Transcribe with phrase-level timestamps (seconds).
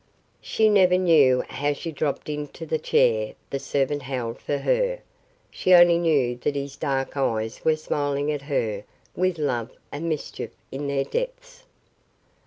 [0.41, 4.97] She never knew how she dropped into the chair the servant held for her.
[5.51, 8.83] She only knew that his dark eyes were smiling at her
[9.15, 11.65] with love and mischief in their depths.